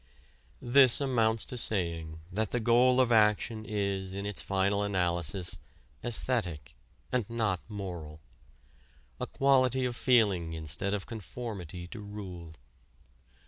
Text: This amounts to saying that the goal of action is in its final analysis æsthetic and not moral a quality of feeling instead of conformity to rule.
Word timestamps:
This 0.63 0.99
amounts 0.99 1.45
to 1.45 1.59
saying 1.59 2.21
that 2.31 2.49
the 2.49 2.59
goal 2.59 2.99
of 2.99 3.11
action 3.11 3.63
is 3.67 4.15
in 4.15 4.25
its 4.25 4.41
final 4.41 4.81
analysis 4.81 5.59
æsthetic 6.03 6.73
and 7.11 7.29
not 7.29 7.61
moral 7.69 8.19
a 9.19 9.27
quality 9.27 9.85
of 9.85 9.95
feeling 9.95 10.53
instead 10.53 10.95
of 10.95 11.05
conformity 11.05 11.85
to 11.89 11.99
rule. 11.99 12.55